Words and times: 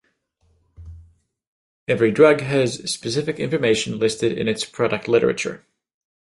Every 1.87 2.09
drug 2.09 2.39
has 2.41 2.91
specific 2.91 3.37
information 3.39 3.99
listed 3.99 4.35
in 4.35 4.47
its 4.47 4.65
product 4.65 5.07
literature. 5.07 5.63